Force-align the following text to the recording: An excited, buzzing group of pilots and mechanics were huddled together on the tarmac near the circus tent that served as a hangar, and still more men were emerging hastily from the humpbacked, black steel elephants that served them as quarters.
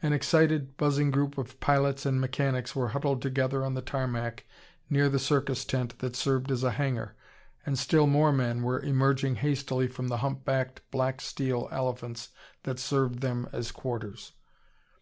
An 0.00 0.14
excited, 0.14 0.78
buzzing 0.78 1.10
group 1.10 1.36
of 1.36 1.60
pilots 1.60 2.06
and 2.06 2.18
mechanics 2.18 2.74
were 2.74 2.88
huddled 2.88 3.20
together 3.20 3.62
on 3.62 3.74
the 3.74 3.82
tarmac 3.82 4.46
near 4.88 5.10
the 5.10 5.18
circus 5.18 5.62
tent 5.66 5.98
that 5.98 6.16
served 6.16 6.50
as 6.50 6.64
a 6.64 6.70
hangar, 6.70 7.14
and 7.66 7.78
still 7.78 8.06
more 8.06 8.32
men 8.32 8.62
were 8.62 8.80
emerging 8.80 9.34
hastily 9.34 9.86
from 9.86 10.08
the 10.08 10.16
humpbacked, 10.24 10.80
black 10.90 11.20
steel 11.20 11.68
elephants 11.70 12.30
that 12.62 12.78
served 12.78 13.18
them 13.20 13.46
as 13.52 13.70
quarters. 13.70 14.32